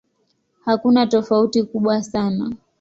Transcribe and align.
Hakuna 0.65 1.07
tofauti 1.07 1.63
kubwa 1.63 2.03
sana. 2.03 2.55